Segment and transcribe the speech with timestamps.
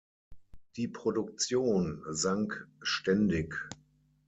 [0.77, 3.55] Die Produktion sank ständig.